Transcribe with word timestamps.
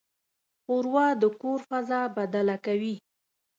ښوروا 0.63 1.07
د 1.21 1.23
کور 1.41 1.59
فضا 1.69 2.01
بدله 2.17 2.55
کوي. 2.65 2.95